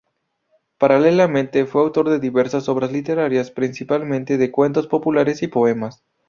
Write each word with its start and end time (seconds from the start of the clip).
Paralelamente, 0.79 1.67
fue 1.67 1.81
autor 1.83 2.09
de 2.09 2.17
diversas 2.17 2.67
obras 2.69 2.91
literarias, 2.91 3.51
principalmente 3.51 4.39
de 4.39 4.49
cuentos 4.49 4.87
populares 4.87 5.43
y 5.43 5.47
poemas. 5.47 6.03